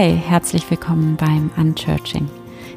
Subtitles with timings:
[0.00, 2.26] Hi, herzlich willkommen beim Unchurching.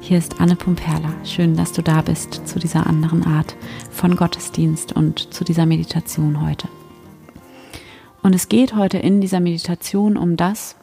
[0.00, 1.12] Hier ist Anne Pumperla.
[1.22, 3.56] Schön, dass du da bist zu dieser anderen Art
[3.90, 6.66] von Gottesdienst und zu dieser Meditation heute.
[8.22, 10.76] Und es geht heute in dieser Meditation um das,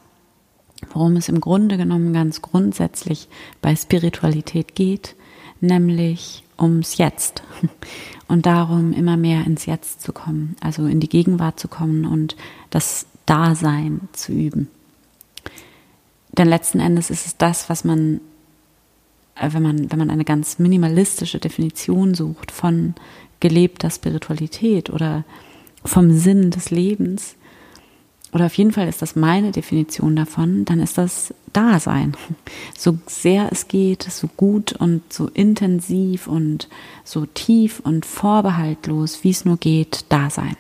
[0.93, 3.29] worum es im Grunde genommen ganz grundsätzlich
[3.63, 5.15] bei Spiritualität geht,
[5.59, 7.41] nämlich ums Jetzt
[8.27, 12.35] und darum, immer mehr ins Jetzt zu kommen, also in die Gegenwart zu kommen und
[12.69, 14.67] das Dasein zu üben.
[16.37, 18.21] Denn letzten Endes ist es das, was man,
[19.35, 22.93] äh, wenn man, wenn man eine ganz minimalistische Definition sucht von
[23.39, 25.23] gelebter Spiritualität oder
[25.83, 27.35] vom Sinn des Lebens,
[28.33, 32.15] oder auf jeden Fall ist das meine Definition davon, dann ist das Dasein.
[32.77, 36.69] So sehr es geht, so gut und so intensiv und
[37.03, 40.55] so tief und vorbehaltlos, wie es nur geht, Dasein.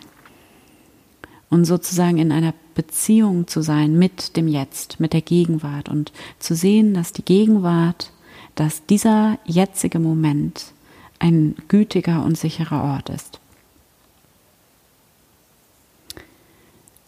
[1.49, 6.55] Und sozusagen in einer Beziehung zu sein mit dem Jetzt, mit der Gegenwart und zu
[6.55, 8.11] sehen, dass die Gegenwart,
[8.55, 10.73] dass dieser jetzige Moment
[11.19, 13.39] ein gütiger und sicherer Ort ist.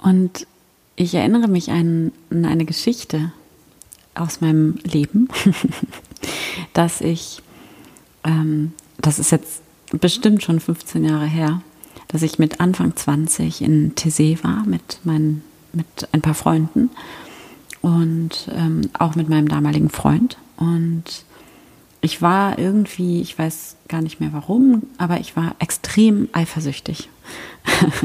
[0.02, 0.48] Und
[0.96, 3.32] ich erinnere mich an, an eine Geschichte
[4.16, 5.28] aus meinem Leben,
[6.74, 7.42] dass ich,
[8.24, 11.62] ähm, das ist jetzt bestimmt schon 15 Jahre her,
[12.10, 16.90] dass ich mit Anfang 20 in Tessé war mit meinen mit ein paar Freunden
[17.82, 20.38] und ähm, auch mit meinem damaligen Freund.
[20.58, 21.04] Und
[22.02, 27.10] ich war irgendwie, ich weiß gar nicht mehr warum, aber ich war extrem eifersüchtig.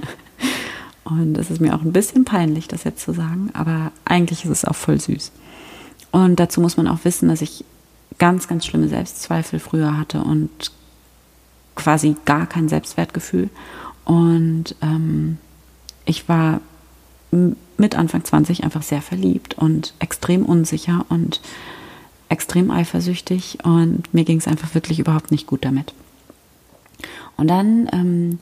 [1.05, 4.50] und es ist mir auch ein bisschen peinlich, das jetzt zu sagen, aber eigentlich ist
[4.50, 5.33] es auch voll süß.
[6.11, 7.64] Und dazu muss man auch wissen, dass ich
[8.18, 10.70] ganz, ganz schlimme Selbstzweifel früher hatte und
[11.75, 13.50] quasi gar kein Selbstwertgefühl.
[14.05, 15.39] Und ähm,
[16.05, 16.61] ich war
[17.77, 21.40] mit Anfang 20 einfach sehr verliebt und extrem unsicher und
[22.29, 25.92] extrem eifersüchtig und mir ging es einfach wirklich überhaupt nicht gut damit.
[27.36, 28.39] Und dann ähm,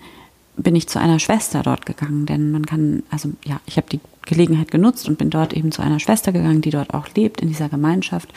[0.57, 4.01] bin ich zu einer Schwester dort gegangen, denn man kann, also ja, ich habe die
[4.23, 7.49] Gelegenheit genutzt und bin dort eben zu einer Schwester gegangen, die dort auch lebt in
[7.49, 8.33] dieser Gemeinschaft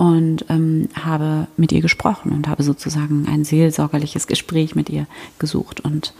[0.00, 5.06] und ähm, habe mit ihr gesprochen und habe sozusagen ein seelsorgerliches Gespräch mit ihr
[5.38, 6.14] gesucht und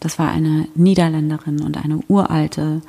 [0.00, 2.82] das war eine Niederländerin und eine uralte,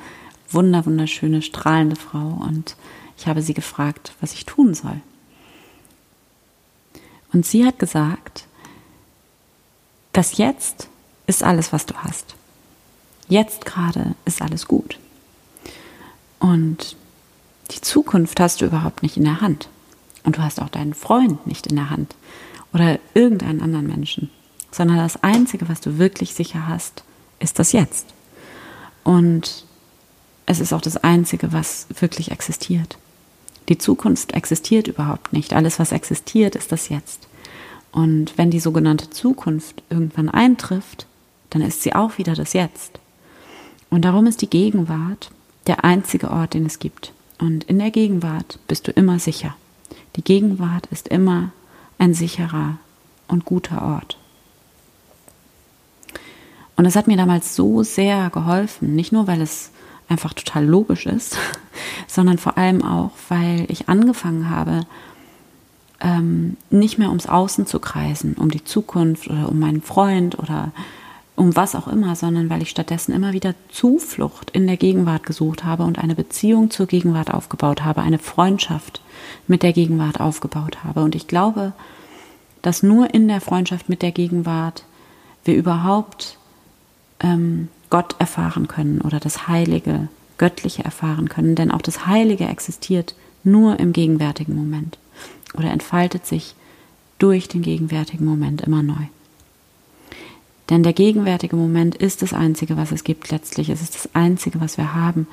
[0.50, 2.42] wunder, wunderschöne, strahlende Frau.
[2.46, 2.76] Und
[3.16, 5.00] ich habe sie gefragt, was ich tun soll.
[7.32, 8.46] Und sie hat gesagt,
[10.12, 10.88] das Jetzt
[11.26, 12.34] ist alles, was du hast.
[13.28, 14.98] Jetzt gerade ist alles gut.
[16.38, 16.96] Und
[17.70, 19.70] die Zukunft hast du überhaupt nicht in der Hand.
[20.26, 22.14] Und du hast auch deinen Freund nicht in der Hand
[22.74, 24.30] oder irgendeinen anderen Menschen
[24.76, 27.02] sondern das Einzige, was du wirklich sicher hast,
[27.40, 28.06] ist das Jetzt.
[29.04, 29.64] Und
[30.44, 32.98] es ist auch das Einzige, was wirklich existiert.
[33.70, 35.54] Die Zukunft existiert überhaupt nicht.
[35.54, 37.26] Alles, was existiert, ist das Jetzt.
[37.90, 41.06] Und wenn die sogenannte Zukunft irgendwann eintrifft,
[41.50, 43.00] dann ist sie auch wieder das Jetzt.
[43.88, 45.30] Und darum ist die Gegenwart
[45.66, 47.12] der einzige Ort, den es gibt.
[47.38, 49.56] Und in der Gegenwart bist du immer sicher.
[50.16, 51.50] Die Gegenwart ist immer
[51.98, 52.78] ein sicherer
[53.28, 54.18] und guter Ort.
[56.76, 59.70] Und es hat mir damals so sehr geholfen, nicht nur weil es
[60.08, 61.36] einfach total logisch ist,
[62.06, 64.86] sondern vor allem auch, weil ich angefangen habe,
[66.00, 70.72] ähm, nicht mehr ums Außen zu kreisen, um die Zukunft oder um meinen Freund oder
[71.34, 75.64] um was auch immer, sondern weil ich stattdessen immer wieder Zuflucht in der Gegenwart gesucht
[75.64, 79.00] habe und eine Beziehung zur Gegenwart aufgebaut habe, eine Freundschaft
[79.46, 81.02] mit der Gegenwart aufgebaut habe.
[81.02, 81.72] Und ich glaube,
[82.62, 84.84] dass nur in der Freundschaft mit der Gegenwart
[85.44, 86.38] wir überhaupt
[87.20, 91.54] ähm, Gott erfahren können oder das Heilige, Göttliche erfahren können.
[91.54, 93.14] Denn auch das Heilige existiert
[93.44, 94.98] nur im gegenwärtigen Moment
[95.56, 96.54] oder entfaltet sich
[97.18, 99.06] durch den gegenwärtigen Moment immer neu.
[100.68, 103.68] Denn der gegenwärtige Moment ist das Einzige, was es gibt letztlich.
[103.68, 105.28] Es ist das Einzige, was wir haben.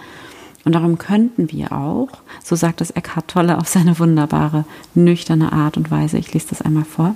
[0.66, 2.10] Und darum könnten wir auch,
[2.44, 6.62] so sagt es Eckhart Tolle auf seine wunderbare, nüchterne Art und Weise, ich lese das
[6.62, 7.16] einmal vor.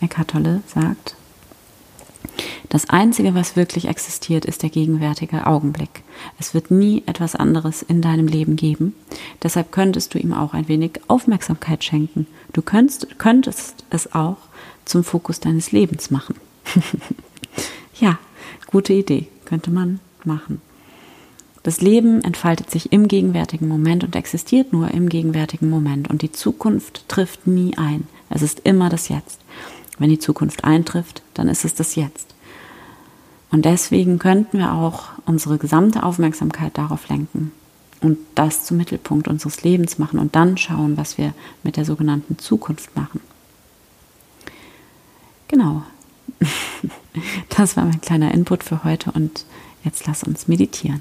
[0.00, 1.16] Eckhart Tolle sagt,
[2.68, 6.02] das Einzige, was wirklich existiert, ist der gegenwärtige Augenblick.
[6.38, 8.94] Es wird nie etwas anderes in deinem Leben geben.
[9.42, 12.26] Deshalb könntest du ihm auch ein wenig Aufmerksamkeit schenken.
[12.52, 14.36] Du könntest, könntest es auch
[14.84, 16.36] zum Fokus deines Lebens machen.
[18.00, 18.18] ja,
[18.66, 20.60] gute Idee, könnte man machen.
[21.68, 26.08] Das Leben entfaltet sich im gegenwärtigen Moment und existiert nur im gegenwärtigen Moment.
[26.08, 28.06] Und die Zukunft trifft nie ein.
[28.30, 29.38] Es ist immer das Jetzt.
[29.98, 32.34] Wenn die Zukunft eintrifft, dann ist es das Jetzt.
[33.50, 37.52] Und deswegen könnten wir auch unsere gesamte Aufmerksamkeit darauf lenken,
[38.00, 41.34] und das zum Mittelpunkt unseres Lebens machen und dann schauen, was wir
[41.64, 43.20] mit der sogenannten Zukunft machen.
[45.48, 45.82] Genau.
[47.50, 49.44] Das war mein kleiner Input für heute und
[49.82, 51.00] jetzt lass uns meditieren.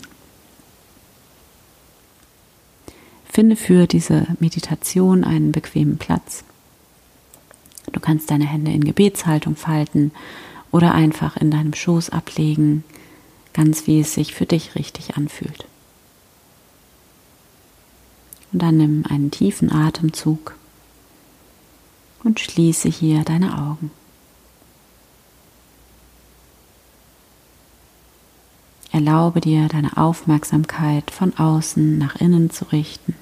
[3.38, 6.44] Finde für diese Meditation einen bequemen Platz.
[7.92, 10.12] Du kannst deine Hände in Gebetshaltung falten
[10.72, 12.84] oder einfach in deinem Schoß ablegen,
[13.54, 15.68] ganz wie es sich für dich richtig anfühlt.
[18.52, 20.56] Und dann nimm einen tiefen Atemzug
[22.24, 23.92] und schließe hier deine Augen.
[28.92, 33.14] Erlaube dir, deine Aufmerksamkeit von außen nach innen zu richten.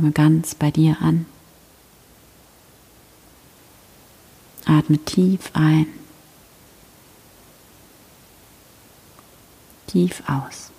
[0.00, 1.26] Komme ganz bei dir an.
[4.64, 5.88] Atme tief ein,
[9.86, 10.70] tief aus.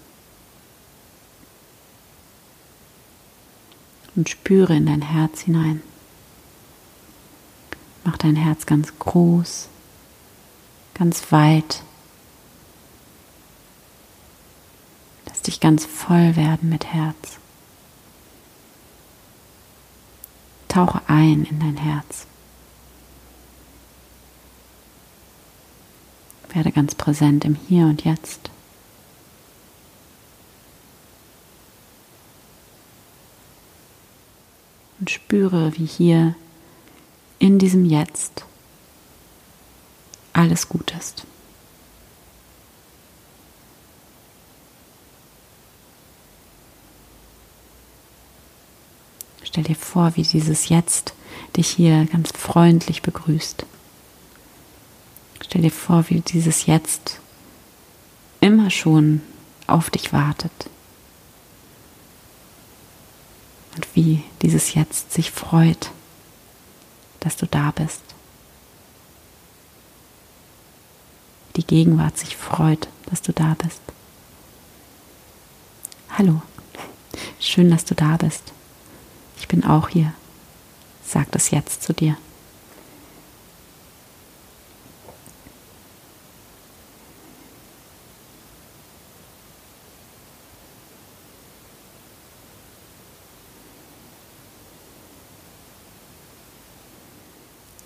[4.15, 5.83] Und spüre in dein Herz hinein.
[8.03, 9.67] Mach dein Herz ganz groß,
[10.95, 11.83] ganz weit.
[15.27, 17.37] Lass dich ganz voll werden mit Herz.
[20.71, 22.25] Tauche ein in dein Herz.
[26.53, 28.49] Werde ganz präsent im Hier und Jetzt.
[35.01, 36.35] Und spüre, wie hier
[37.37, 38.45] in diesem Jetzt
[40.31, 41.25] alles gut ist.
[49.51, 51.13] Stell dir vor, wie dieses Jetzt
[51.57, 53.65] dich hier ganz freundlich begrüßt.
[55.41, 57.19] Stell dir vor, wie dieses Jetzt
[58.39, 59.21] immer schon
[59.67, 60.53] auf dich wartet.
[63.75, 65.91] Und wie dieses Jetzt sich freut,
[67.19, 68.03] dass du da bist.
[71.57, 73.81] Die Gegenwart sich freut, dass du da bist.
[76.17, 76.41] Hallo,
[77.41, 78.53] schön, dass du da bist.
[79.41, 80.13] Ich bin auch hier.
[81.03, 82.15] Sag das jetzt zu dir.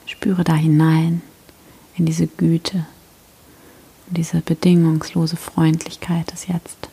[0.05, 1.21] Spüre da hinein
[1.95, 2.85] in diese Güte,
[4.09, 6.89] in diese bedingungslose Freundlichkeit des Jetzt.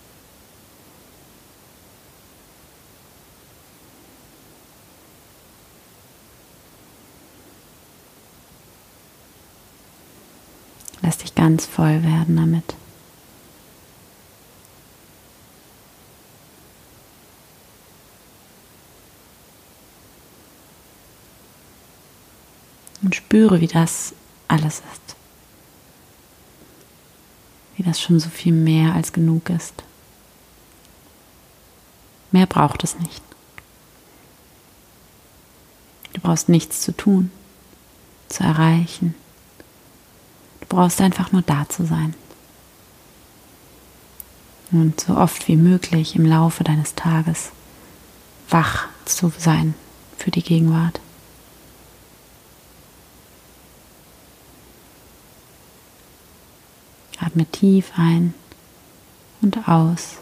[11.03, 12.77] Lass dich ganz voll werden damit.
[23.03, 24.15] Und spüre, wie das
[24.47, 25.17] alles ist.
[27.77, 29.83] Wie das schon so viel mehr als genug ist.
[32.31, 33.21] Mehr braucht es nicht.
[36.13, 37.33] Du brauchst nichts zu tun,
[38.29, 39.17] zu erreichen.
[40.73, 42.15] Brauchst einfach nur da zu sein.
[44.71, 47.51] Und so oft wie möglich im Laufe deines Tages
[48.49, 49.75] wach zu sein
[50.17, 50.99] für die Gegenwart.
[57.21, 58.33] Atme tief ein
[59.43, 60.17] und aus.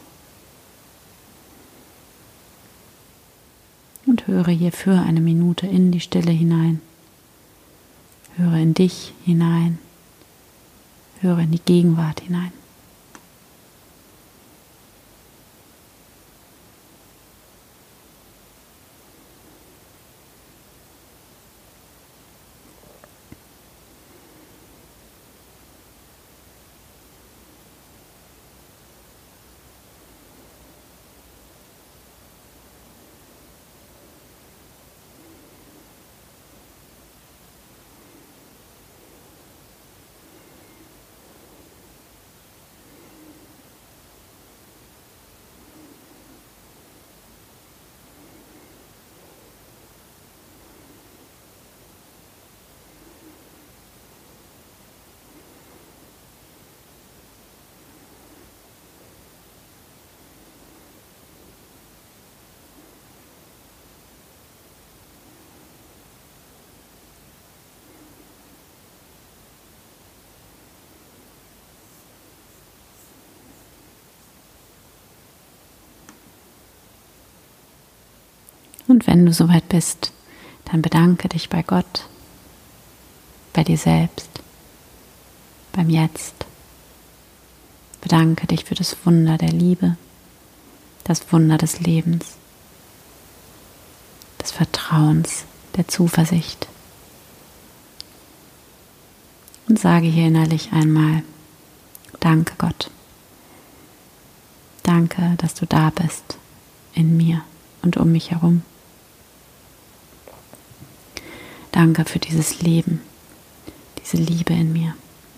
[4.05, 6.81] Und höre hier für eine Minute in die Stille hinein.
[8.37, 9.79] Höre in dich hinein.
[11.21, 12.53] Höre in die Gegenwart hinein.
[78.91, 80.11] Und wenn du soweit bist,
[80.65, 82.09] dann bedanke dich bei Gott,
[83.53, 84.29] bei dir selbst,
[85.71, 86.35] beim Jetzt.
[88.01, 89.97] Bedanke dich für das Wunder der Liebe,
[91.05, 92.35] das Wunder des Lebens,
[94.43, 95.45] des Vertrauens,
[95.77, 96.67] der Zuversicht.
[99.69, 101.23] Und sage hier innerlich einmal,
[102.19, 102.91] danke Gott.
[104.83, 106.39] Danke, dass du da bist,
[106.93, 107.43] in mir
[107.83, 108.65] und um mich herum.
[111.81, 113.01] Danke für dieses Leben,
[114.03, 114.95] diese Liebe in mir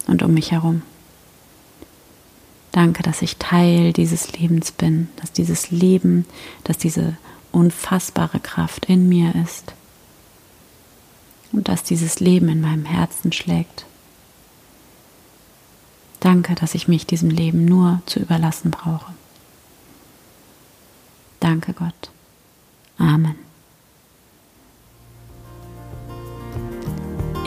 [0.09, 0.83] und um mich herum.
[2.73, 6.27] Danke, dass ich Teil dieses Lebens bin, dass dieses Leben,
[6.65, 7.17] dass diese
[7.53, 9.75] unfassbare Kraft in mir ist
[11.53, 13.87] und dass dieses Leben in meinem Herzen schlägt.
[16.19, 19.15] Danke, dass ich mich diesem Leben nur zu überlassen brauche.
[21.39, 22.11] Danke Gott.
[22.99, 23.52] Amen.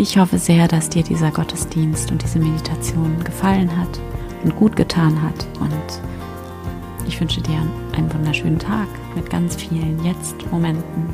[0.08, 4.00] Ich hoffe sehr, dass dir dieser Gottesdienst und diese Meditation gefallen hat
[4.44, 5.48] und gut getan hat.
[5.60, 7.58] Und ich wünsche dir
[7.98, 11.10] einen wunderschönen Tag mit ganz vielen Jetzt-Momenten.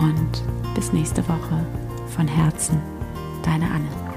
[0.00, 0.42] Und
[0.74, 1.64] bis nächste Woche
[2.08, 2.80] von Herzen,
[3.44, 4.07] deine Anne.